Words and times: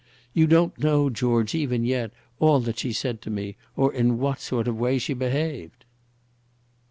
"You 0.33 0.47
don't 0.47 0.75
know, 0.79 1.11
George, 1.11 1.53
even 1.53 1.83
yet, 1.85 2.09
all 2.39 2.59
that 2.61 2.79
she 2.79 2.91
said 2.91 3.21
to 3.21 3.29
me, 3.29 3.55
or 3.75 3.93
in 3.93 4.17
what 4.17 4.39
sort 4.39 4.67
of 4.67 4.79
way 4.79 4.97
she 4.97 5.13
behaved." 5.13 5.85